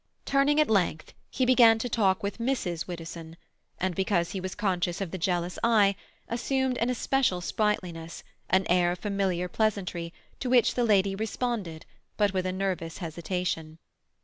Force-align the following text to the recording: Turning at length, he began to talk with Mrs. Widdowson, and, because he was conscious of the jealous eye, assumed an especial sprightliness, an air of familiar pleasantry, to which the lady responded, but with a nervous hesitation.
Turning 0.25 0.59
at 0.59 0.67
length, 0.67 1.13
he 1.29 1.45
began 1.45 1.77
to 1.77 1.87
talk 1.87 2.23
with 2.23 2.39
Mrs. 2.39 2.87
Widdowson, 2.87 3.37
and, 3.77 3.93
because 3.93 4.31
he 4.31 4.39
was 4.41 4.55
conscious 4.55 4.99
of 4.99 5.11
the 5.11 5.17
jealous 5.19 5.59
eye, 5.63 5.95
assumed 6.27 6.75
an 6.79 6.89
especial 6.89 7.39
sprightliness, 7.39 8.23
an 8.49 8.65
air 8.67 8.93
of 8.93 8.97
familiar 8.97 9.47
pleasantry, 9.47 10.11
to 10.39 10.49
which 10.49 10.73
the 10.73 10.85
lady 10.85 11.13
responded, 11.13 11.85
but 12.17 12.33
with 12.33 12.47
a 12.47 12.51
nervous 12.51 12.97
hesitation. 12.97 13.77